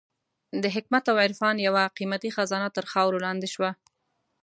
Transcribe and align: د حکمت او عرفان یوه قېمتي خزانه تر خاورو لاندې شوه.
د 0.61 0.63
حکمت 0.75 1.03
او 1.11 1.17
عرفان 1.25 1.55
یوه 1.67 1.83
قېمتي 1.97 2.29
خزانه 2.35 2.69
تر 2.75 2.85
خاورو 2.91 3.23
لاندې 3.25 3.47
شوه. 3.53 3.71